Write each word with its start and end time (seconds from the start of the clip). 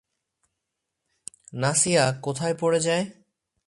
নাসিয়া 1.53 2.03
কোথায় 2.21 2.55
পড়ে 2.59 2.79
যায়? 2.79 3.05